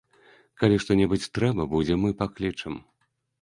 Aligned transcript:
Калі 0.61 0.79
што-небудзь 0.85 1.27
трэба 1.35 1.67
будзе, 1.75 1.99
мы 2.05 2.09
паклічам! 2.23 2.81